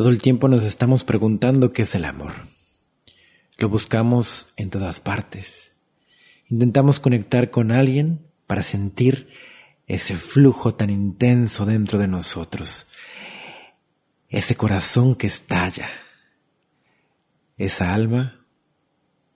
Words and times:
Todo 0.00 0.08
el 0.08 0.22
tiempo 0.22 0.48
nos 0.48 0.62
estamos 0.62 1.04
preguntando 1.04 1.74
qué 1.74 1.82
es 1.82 1.94
el 1.94 2.06
amor. 2.06 2.32
Lo 3.58 3.68
buscamos 3.68 4.46
en 4.56 4.70
todas 4.70 4.98
partes. 4.98 5.72
Intentamos 6.48 7.00
conectar 7.00 7.50
con 7.50 7.70
alguien 7.70 8.26
para 8.46 8.62
sentir 8.62 9.28
ese 9.86 10.16
flujo 10.16 10.74
tan 10.74 10.88
intenso 10.88 11.66
dentro 11.66 11.98
de 11.98 12.08
nosotros, 12.08 12.86
ese 14.30 14.56
corazón 14.56 15.16
que 15.16 15.26
estalla, 15.26 15.90
esa 17.58 17.92
alma 17.92 18.46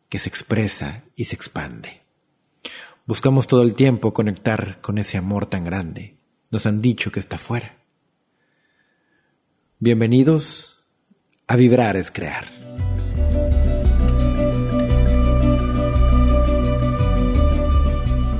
que 0.08 0.18
se 0.18 0.30
expresa 0.30 1.04
y 1.14 1.26
se 1.26 1.36
expande. 1.36 2.00
Buscamos 3.04 3.48
todo 3.48 3.60
el 3.60 3.74
tiempo 3.74 4.14
conectar 4.14 4.80
con 4.80 4.96
ese 4.96 5.18
amor 5.18 5.44
tan 5.44 5.62
grande. 5.64 6.16
Nos 6.50 6.64
han 6.64 6.80
dicho 6.80 7.12
que 7.12 7.20
está 7.20 7.36
fuera. 7.36 7.83
Bienvenidos 9.86 10.78
a 11.46 11.56
Vibrar 11.56 11.98
es 11.98 12.10
Crear. 12.10 12.46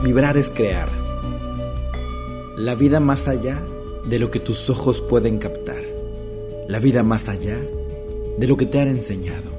Vibrar 0.03 0.39
es 0.39 0.49
crear. 0.49 0.89
La 2.57 2.75
vida 2.75 2.99
más 2.99 3.29
allá 3.29 3.63
de 4.09 4.19
lo 4.19 4.31
que 4.31 4.41
tus 4.41 4.71
ojos 4.71 5.03
pueden 5.03 5.37
captar. 5.37 5.85
La 6.67 6.79
vida 6.79 7.03
más 7.03 7.29
allá 7.29 7.59
de 8.39 8.47
lo 8.47 8.57
que 8.57 8.65
te 8.65 8.81
han 8.81 8.89
enseñado. 8.89 9.51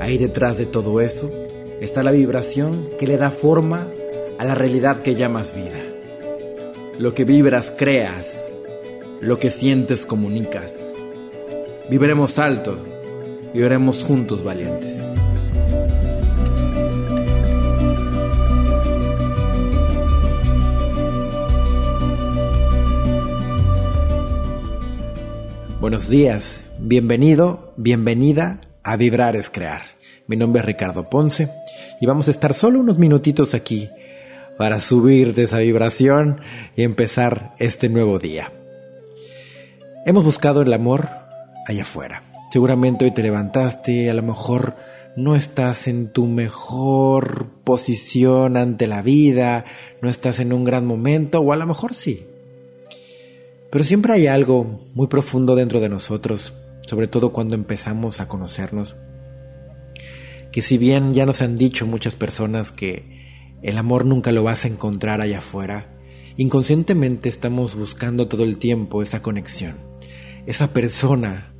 Ahí 0.00 0.18
detrás 0.18 0.58
de 0.58 0.66
todo 0.66 1.00
eso 1.00 1.30
está 1.80 2.02
la 2.02 2.10
vibración 2.10 2.88
que 2.98 3.06
le 3.06 3.18
da 3.18 3.30
forma 3.30 3.86
a 4.36 4.44
la 4.44 4.56
realidad 4.56 5.02
que 5.02 5.14
llamas 5.14 5.54
vida. 5.54 5.80
Lo 6.98 7.14
que 7.14 7.24
vibras 7.24 7.72
creas 7.78 8.46
lo 9.20 9.38
que 9.38 9.50
sientes 9.50 10.04
comunicas. 10.04 10.90
Viviremos 11.88 12.38
alto, 12.38 12.78
viviremos 13.54 14.04
juntos 14.04 14.44
valientes. 14.44 15.02
Buenos 25.80 26.08
días, 26.08 26.62
bienvenido, 26.78 27.72
bienvenida 27.76 28.60
a 28.82 28.96
Vibrar 28.96 29.36
es 29.36 29.50
Crear. 29.50 29.82
Mi 30.26 30.36
nombre 30.36 30.60
es 30.60 30.66
Ricardo 30.66 31.08
Ponce 31.08 31.48
y 32.00 32.06
vamos 32.06 32.28
a 32.28 32.32
estar 32.32 32.54
solo 32.54 32.80
unos 32.80 32.98
minutitos 32.98 33.54
aquí 33.54 33.88
para 34.58 34.80
subir 34.80 35.34
de 35.34 35.44
esa 35.44 35.58
vibración 35.58 36.40
y 36.74 36.82
empezar 36.82 37.54
este 37.58 37.88
nuevo 37.88 38.18
día. 38.18 38.55
Hemos 40.08 40.22
buscado 40.22 40.62
el 40.62 40.72
amor 40.72 41.08
allá 41.66 41.82
afuera. 41.82 42.22
Seguramente 42.52 43.04
hoy 43.04 43.10
te 43.10 43.24
levantaste, 43.24 44.08
a 44.08 44.14
lo 44.14 44.22
mejor 44.22 44.76
no 45.16 45.34
estás 45.34 45.88
en 45.88 46.12
tu 46.12 46.26
mejor 46.26 47.48
posición 47.64 48.56
ante 48.56 48.86
la 48.86 49.02
vida, 49.02 49.64
no 50.00 50.08
estás 50.08 50.38
en 50.38 50.52
un 50.52 50.62
gran 50.62 50.86
momento, 50.86 51.40
o 51.40 51.52
a 51.52 51.56
lo 51.56 51.66
mejor 51.66 51.92
sí. 51.92 52.24
Pero 53.72 53.82
siempre 53.82 54.12
hay 54.12 54.28
algo 54.28 54.78
muy 54.94 55.08
profundo 55.08 55.56
dentro 55.56 55.80
de 55.80 55.88
nosotros, 55.88 56.54
sobre 56.86 57.08
todo 57.08 57.32
cuando 57.32 57.56
empezamos 57.56 58.20
a 58.20 58.28
conocernos, 58.28 58.94
que 60.52 60.62
si 60.62 60.78
bien 60.78 61.14
ya 61.14 61.26
nos 61.26 61.42
han 61.42 61.56
dicho 61.56 61.84
muchas 61.84 62.14
personas 62.14 62.70
que 62.70 63.58
el 63.60 63.76
amor 63.76 64.04
nunca 64.04 64.30
lo 64.30 64.44
vas 64.44 64.66
a 64.66 64.68
encontrar 64.68 65.20
allá 65.20 65.38
afuera, 65.38 65.88
inconscientemente 66.36 67.28
estamos 67.28 67.74
buscando 67.74 68.28
todo 68.28 68.44
el 68.44 68.58
tiempo 68.58 69.02
esa 69.02 69.20
conexión 69.20 69.85
esa 70.46 70.72
persona 70.72 71.54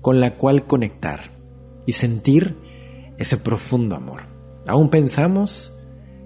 con 0.00 0.20
la 0.20 0.36
cual 0.36 0.66
conectar 0.66 1.32
y 1.86 1.92
sentir 1.92 2.56
ese 3.16 3.36
profundo 3.36 3.96
amor. 3.96 4.22
Aún 4.66 4.90
pensamos 4.90 5.72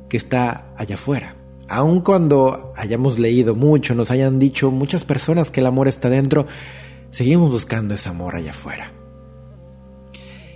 que 0.08 0.16
está 0.16 0.72
allá 0.76 0.94
afuera. 0.94 1.36
Aun 1.68 2.00
cuando 2.00 2.72
hayamos 2.76 3.18
leído 3.18 3.54
mucho, 3.54 3.94
nos 3.94 4.10
hayan 4.10 4.38
dicho 4.38 4.70
muchas 4.70 5.04
personas 5.04 5.50
que 5.50 5.60
el 5.60 5.66
amor 5.66 5.86
está 5.86 6.08
dentro, 6.08 6.46
seguimos 7.10 7.50
buscando 7.50 7.94
ese 7.94 8.08
amor 8.08 8.36
allá 8.36 8.50
afuera. 8.50 8.92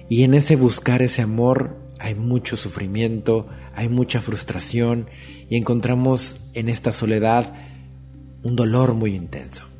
Y 0.08 0.24
en 0.24 0.34
ese 0.34 0.56
buscar 0.56 1.02
ese 1.02 1.22
amor 1.22 1.76
hay 1.98 2.14
mucho 2.14 2.56
sufrimiento, 2.56 3.46
hay 3.74 3.88
mucha 3.88 4.20
frustración 4.20 5.08
y 5.48 5.56
encontramos 5.56 6.36
en 6.54 6.68
esta 6.68 6.92
soledad 6.92 7.52
un 8.42 8.56
dolor 8.56 8.94
muy 8.94 9.14
intenso. 9.14 9.71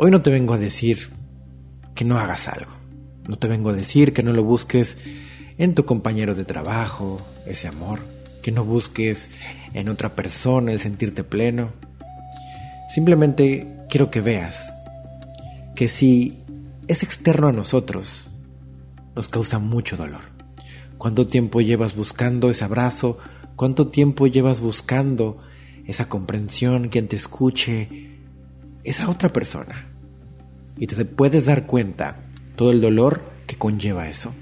Hoy 0.00 0.12
no 0.12 0.22
te 0.22 0.30
vengo 0.30 0.54
a 0.54 0.58
decir 0.58 1.10
que 1.96 2.04
no 2.04 2.20
hagas 2.20 2.46
algo. 2.46 2.70
No 3.26 3.36
te 3.36 3.48
vengo 3.48 3.70
a 3.70 3.72
decir 3.72 4.12
que 4.12 4.22
no 4.22 4.32
lo 4.32 4.44
busques 4.44 4.96
en 5.58 5.74
tu 5.74 5.86
compañero 5.86 6.36
de 6.36 6.44
trabajo, 6.44 7.20
ese 7.46 7.66
amor, 7.66 7.98
que 8.40 8.52
no 8.52 8.64
busques 8.64 9.28
en 9.74 9.88
otra 9.88 10.14
persona 10.14 10.70
el 10.70 10.78
sentirte 10.78 11.24
pleno. 11.24 11.72
Simplemente 12.88 13.66
quiero 13.90 14.08
que 14.08 14.20
veas 14.20 14.72
que 15.74 15.88
si 15.88 16.44
es 16.86 17.02
externo 17.02 17.48
a 17.48 17.52
nosotros, 17.52 18.30
nos 19.16 19.28
causa 19.28 19.58
mucho 19.58 19.96
dolor. 19.96 20.26
¿Cuánto 20.96 21.26
tiempo 21.26 21.60
llevas 21.60 21.96
buscando 21.96 22.50
ese 22.50 22.62
abrazo? 22.62 23.18
¿Cuánto 23.56 23.88
tiempo 23.88 24.28
llevas 24.28 24.60
buscando 24.60 25.38
esa 25.88 26.08
comprensión, 26.08 26.88
quien 26.88 27.08
te 27.08 27.16
escuche, 27.16 28.07
esa 28.88 29.08
otra 29.08 29.28
persona? 29.28 29.88
y 30.78 30.86
te 30.86 31.04
puedes 31.04 31.46
dar 31.46 31.66
cuenta 31.66 32.24
todo 32.56 32.70
el 32.70 32.80
dolor 32.80 33.22
que 33.46 33.56
conlleva 33.56 34.08
eso. 34.08 34.32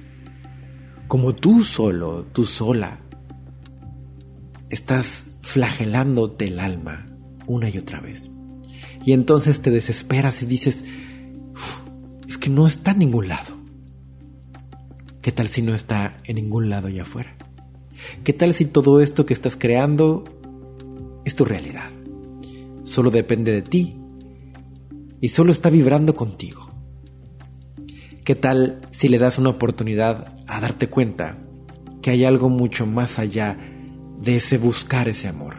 Como 1.08 1.34
tú 1.34 1.62
solo, 1.62 2.24
tú 2.32 2.44
sola, 2.44 3.00
estás 4.68 5.26
flagelándote 5.40 6.46
el 6.46 6.60
alma 6.60 7.06
una 7.46 7.70
y 7.70 7.78
otra 7.78 8.00
vez. 8.00 8.30
Y 9.04 9.12
entonces 9.12 9.62
te 9.62 9.70
desesperas 9.70 10.42
y 10.42 10.46
dices, 10.46 10.84
es 12.28 12.38
que 12.38 12.50
no 12.50 12.66
está 12.66 12.90
en 12.90 12.98
ningún 12.98 13.28
lado. 13.28 13.56
¿Qué 15.22 15.32
tal 15.32 15.48
si 15.48 15.62
no 15.62 15.74
está 15.74 16.18
en 16.24 16.36
ningún 16.36 16.70
lado 16.70 16.88
allá 16.88 17.02
afuera? 17.02 17.36
¿Qué 18.24 18.32
tal 18.32 18.52
si 18.52 18.66
todo 18.66 19.00
esto 19.00 19.26
que 19.26 19.34
estás 19.34 19.56
creando 19.56 20.24
es 21.24 21.34
tu 21.34 21.44
realidad? 21.44 21.90
Solo 22.84 23.10
depende 23.10 23.52
de 23.52 23.62
ti 23.62 24.06
y 25.21 25.28
solo 25.28 25.53
está 25.53 25.71
vibrando 25.71 26.15
contigo. 26.15 26.71
¿Qué 28.25 28.34
tal 28.34 28.81
si 28.91 29.09
le 29.09 29.19
das 29.19 29.38
una 29.38 29.50
oportunidad 29.50 30.37
a 30.47 30.60
darte 30.60 30.88
cuenta 30.88 31.38
que 32.03 32.10
hay 32.10 32.25
algo 32.25 32.49
mucho 32.49 32.87
más 32.87 33.19
allá 33.19 33.56
de 34.21 34.37
ese 34.37 34.59
buscar 34.59 35.09
ese 35.09 35.28
amor? 35.28 35.55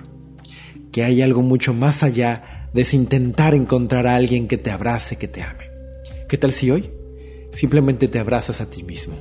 Que 0.91 1.03
hay 1.03 1.22
algo 1.22 1.41
mucho 1.41 1.73
más 1.73 2.03
allá 2.03 2.69
de 2.73 2.81
ese 2.81 2.96
intentar 2.97 3.53
encontrar 3.53 4.06
a 4.06 4.16
alguien 4.16 4.47
que 4.47 4.57
te 4.57 4.72
abrace, 4.72 5.16
que 5.16 5.28
te 5.28 5.44
ame. 5.44 5.66
¿Qué 6.28 6.38
tal 6.38 6.51
si 6.51 6.69
hoy 6.69 6.91
simplemente 7.53 8.07
te 8.07 8.19
abrazas 8.19 8.59
a 8.59 8.69
ti 8.69 8.84
mismo? 8.84 9.16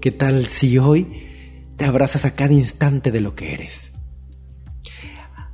¿Qué 0.00 0.10
tal 0.10 0.46
si 0.46 0.76
hoy 0.78 1.06
te 1.76 1.84
abrazas 1.84 2.24
a 2.24 2.34
cada 2.34 2.52
instante 2.52 3.12
de 3.12 3.20
lo 3.20 3.34
que 3.34 3.54
eres? 3.54 3.92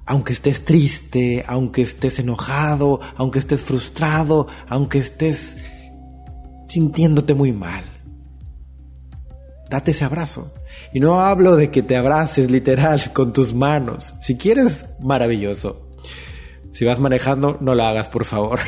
Aunque 0.07 0.33
estés 0.33 0.65
triste, 0.65 1.45
aunque 1.47 1.83
estés 1.83 2.19
enojado, 2.19 3.01
aunque 3.17 3.39
estés 3.39 3.63
frustrado, 3.63 4.49
aunque 4.69 4.99
estés 4.99 5.59
sintiéndote 6.69 7.35
muy 7.35 7.53
mal. 7.53 7.85
Date 9.71 9.93
ese 9.93 10.05
abrazo. 10.05 10.53
Y 10.93 11.01
no 11.01 11.21
hablo 11.21 11.57
de 11.57 11.71
que 11.71 11.83
te 11.83 11.97
abraces 11.97 12.51
literal 12.51 13.01
con 13.15 13.33
tus 13.33 13.55
manos. 13.55 14.15
Si 14.21 14.37
quieres, 14.37 14.87
maravilloso. 15.01 15.89
Si 16.73 16.85
vas 16.85 17.01
manejando, 17.01 17.59
no 17.61 17.75
lo 17.75 17.85
hagas, 17.85 18.09
por 18.09 18.25
favor. 18.25 18.59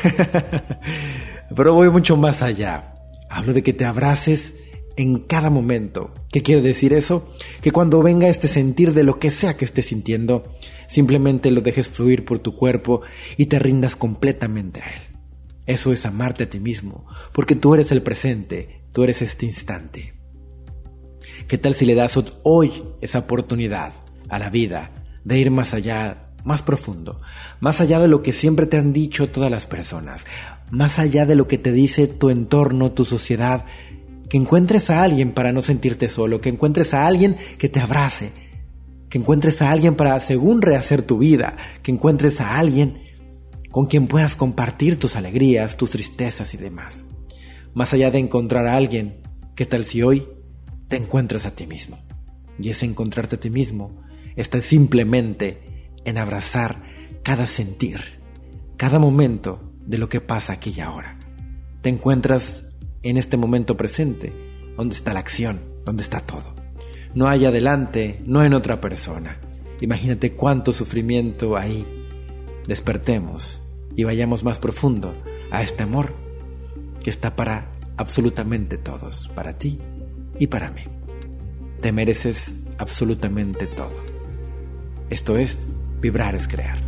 Pero 1.56 1.75
voy 1.75 1.91
mucho 1.91 2.17
más 2.17 2.43
allá. 2.43 2.94
Hablo 3.29 3.53
de 3.53 3.62
que 3.62 3.73
te 3.73 3.85
abraces 3.85 4.55
en 4.96 5.20
cada 5.20 5.50
momento. 5.50 6.12
¿Qué 6.31 6.43
quiere 6.43 6.62
decir 6.62 6.93
eso? 6.93 7.29
Que 7.61 7.70
cuando 7.70 8.02
venga 8.02 8.29
este 8.29 8.49
sentir 8.49 8.93
de 8.93 9.05
lo 9.05 9.19
que 9.19 9.31
sea 9.31 9.56
que 9.56 9.64
estés 9.64 9.87
sintiendo, 9.87 10.44
simplemente 10.88 11.50
lo 11.50 11.61
dejes 11.61 11.88
fluir 11.88 12.25
por 12.25 12.38
tu 12.38 12.55
cuerpo 12.55 13.02
y 13.37 13.46
te 13.46 13.58
rindas 13.58 13.96
completamente 13.96 14.81
a 14.81 14.87
él. 14.87 15.02
Eso 15.67 15.93
es 15.93 16.05
amarte 16.05 16.44
a 16.44 16.50
ti 16.50 16.61
mismo, 16.61 17.06
porque 17.32 17.56
tú 17.56 17.75
eres 17.75 17.91
el 17.91 18.02
presente, 18.02 18.82
tú 18.93 19.02
eres 19.02 19.23
este 19.23 19.46
instante. 19.46 20.14
¿Qué 21.49 21.58
tal 21.58 21.75
si 21.75 21.87
le 21.87 21.94
das 21.94 22.19
hoy 22.43 22.82
esa 23.00 23.20
oportunidad 23.20 23.93
a 24.29 24.38
la 24.38 24.50
vida 24.50 24.93
de 25.25 25.38
ir 25.38 25.50
más 25.50 25.73
allá, 25.73 26.32
más 26.44 26.62
profundo, 26.62 27.20
más 27.61 27.81
allá 27.81 27.99
de 27.99 28.08
lo 28.08 28.23
que 28.23 28.32
siempre 28.32 28.67
te 28.67 28.76
han 28.76 28.93
dicho 28.93 29.31
todas 29.31 29.50
las 29.50 29.67
personas, 29.67 30.26
más 30.70 30.99
allá 30.99 31.25
de 31.25 31.35
lo 31.35 31.49
que 31.49 31.56
te 31.56 31.73
dice 31.73 32.06
tu 32.06 32.29
entorno, 32.29 32.93
tu 32.93 33.06
sociedad, 33.06 33.64
que 34.29 34.37
encuentres 34.37 34.91
a 34.91 35.03
alguien 35.03 35.32
para 35.32 35.53
no 35.53 35.62
sentirte 35.62 36.09
solo, 36.09 36.41
que 36.41 36.49
encuentres 36.49 36.94
a 36.94 37.06
alguien 37.06 37.37
que 37.59 37.69
te 37.69 37.81
abrace, 37.81 38.32
que 39.09 39.19
encuentres 39.19 39.62
a 39.62 39.71
alguien 39.71 39.94
para, 39.94 40.19
según 40.21 40.62
rehacer 40.62 41.03
tu 41.03 41.19
vida, 41.19 41.56
que 41.82 41.93
encuentres 41.93 42.41
a 42.41 42.56
alguien 42.56 42.99
con 43.71 43.87
quien 43.87 44.06
puedas 44.06 44.37
compartir 44.37 44.99
tus 44.99 45.17
alegrías, 45.17 45.76
tus 45.76 45.91
tristezas 45.91 46.55
y 46.55 46.56
demás. 46.56 47.05
Más 47.75 47.93
allá 47.93 48.11
de 48.11 48.19
encontrar 48.19 48.67
a 48.67 48.76
alguien, 48.76 49.23
¿qué 49.56 49.67
tal 49.67 49.85
si 49.85 50.03
hoy 50.03 50.27
te 50.88 50.97
encuentras 50.97 51.44
a 51.44 51.50
ti 51.55 51.67
mismo? 51.67 51.99
Y 52.59 52.70
ese 52.70 52.87
encontrarte 52.87 53.37
a 53.37 53.41
ti 53.41 53.50
mismo 53.50 54.00
está 54.37 54.61
simplemente 54.61 55.91
en 56.05 56.19
abrazar 56.19 56.82
cada 57.23 57.47
sentir, 57.47 58.00
cada 58.77 58.99
momento 58.99 59.73
de 59.87 59.99
lo 59.99 60.09
que 60.09 60.20
pasa 60.20 60.53
aquí 60.53 60.73
y 60.77 60.81
ahora. 60.81 61.19
Te 61.82 61.88
encuentras 61.88 62.74
en 63.05 63.17
este 63.17 63.37
momento 63.37 63.77
presente, 63.77 64.33
donde 64.77 64.95
está 64.95 65.12
la 65.12 65.21
acción, 65.21 65.61
donde 65.85 66.03
está 66.03 66.21
todo. 66.21 66.55
No 67.15 67.29
hay 67.29 67.45
adelante, 67.45 68.21
no 68.27 68.43
en 68.43 68.55
otra 68.55 68.81
persona. 68.81 69.39
Imagínate 69.81 70.33
cuánto 70.33 70.73
sufrimiento 70.73 71.56
ahí. 71.56 71.87
Despertemos 72.67 73.61
y 73.95 74.05
vayamos 74.05 74.43
más 74.43 74.59
profundo 74.59 75.15
a 75.51 75.62
este 75.62 75.85
amor 75.85 76.15
que 77.03 77.11
está 77.11 77.37
para 77.37 77.69
absolutamente 77.97 78.79
todos, 78.79 79.29
para 79.35 79.59
ti 79.59 79.79
y 80.39 80.49
para 80.49 80.71
mí. 80.71 80.83
Te 81.81 81.93
mereces 81.93 82.55
absolutamente 82.79 83.67
todo. 83.67 83.95
Esto 85.11 85.37
es, 85.37 85.67
vibrar 86.01 86.35
es 86.35 86.49
crear. 86.49 86.79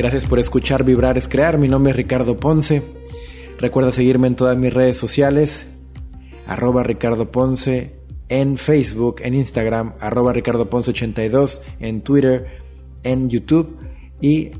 Gracias 0.00 0.24
por 0.24 0.38
escuchar 0.38 0.82
Vibrar 0.82 1.18
es 1.18 1.28
Crear. 1.28 1.58
Mi 1.58 1.68
nombre 1.68 1.90
es 1.90 1.96
Ricardo 1.98 2.38
Ponce. 2.38 2.82
Recuerda 3.58 3.92
seguirme 3.92 4.28
en 4.28 4.34
todas 4.34 4.56
mis 4.56 4.72
redes 4.72 4.96
sociales. 4.96 5.66
Arroba 6.46 6.82
Ricardo 6.82 7.30
Ponce 7.30 7.96
en 8.30 8.56
Facebook, 8.56 9.16
en 9.22 9.34
Instagram, 9.34 9.92
arroba 10.00 10.32
Ricardo 10.32 10.70
Ponce 10.70 10.92
82, 10.92 11.60
en 11.80 12.00
Twitter, 12.00 12.46
en 13.02 13.28
YouTube 13.28 13.76
y 14.22 14.52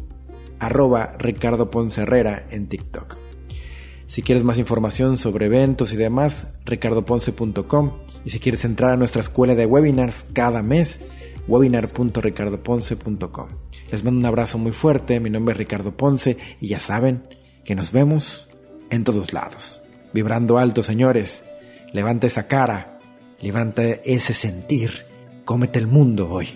arroba 0.58 1.14
Ricardo 1.19 1.70
Ponce 1.70 2.02
Herrera 2.02 2.46
en 2.50 2.69
TikTok. 2.69 3.16
Si 4.06 4.20
quieres 4.20 4.44
más 4.44 4.58
información 4.58 5.16
sobre 5.16 5.46
eventos 5.46 5.94
y 5.94 5.96
demás, 5.96 6.48
ricardoponce.com. 6.66 7.92
Y 8.26 8.28
si 8.28 8.40
quieres 8.40 8.66
entrar 8.66 8.92
a 8.92 8.96
nuestra 8.98 9.22
escuela 9.22 9.54
de 9.54 9.64
webinars 9.64 10.26
cada 10.34 10.62
mes, 10.62 11.00
webinar.ricardoponce.com. 11.50 13.49
Les 13.91 14.05
mando 14.05 14.20
un 14.20 14.26
abrazo 14.26 14.56
muy 14.56 14.73
fuerte, 14.73 15.19
mi 15.20 15.31
nombre 15.31 15.52
es 15.52 15.58
Ricardo 15.58 15.97
Ponce 15.97 16.37
y 16.61 16.69
ya 16.69 16.79
saben 16.79 17.25
que 17.64 17.75
nos 17.75 17.91
vemos 17.93 18.49
en 18.91 19.05
todos 19.05 19.32
lados. 19.32 19.82
Vibrando 20.12 20.58
alto, 20.58 20.82
señores. 20.82 21.43
Levanta 21.93 22.26
esa 22.29 22.47
cara, 22.47 22.99
levanta 23.41 23.82
ese 23.85 24.32
sentir, 24.32 25.06
cómete 25.44 25.81
el 25.81 25.88
mundo 25.88 26.31
hoy. 26.31 26.49